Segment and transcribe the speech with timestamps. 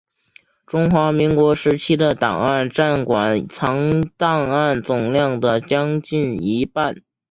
[0.65, 6.95] 中华民国时期的档案占馆藏档案总量的将近一半。